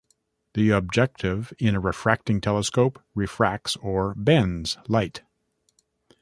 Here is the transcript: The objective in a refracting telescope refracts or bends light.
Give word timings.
The 0.55 0.71
objective 0.71 1.53
in 1.59 1.75
a 1.75 1.79
refracting 1.79 2.41
telescope 2.41 2.97
refracts 3.13 3.75
or 3.75 4.15
bends 4.15 4.79
light. 4.87 5.21